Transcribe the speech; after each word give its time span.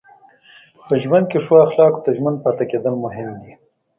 په 0.87 0.93
ژوند 1.01 1.25
کې 1.31 1.37
ښو 1.45 1.55
اخلاقو 1.65 2.03
ته 2.05 2.09
ژمن 2.17 2.35
پاتې 2.43 2.65
کېدل 2.71 2.93
مهم 3.05 3.29
دي. 3.41 3.51